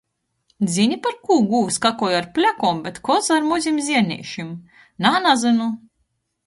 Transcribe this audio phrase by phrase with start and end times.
[0.75, 4.53] Zyni, parkū gūvs kakoj ar plekom, bet koza ar mozim zierneišim?
[5.07, 5.75] Nā, nazynu.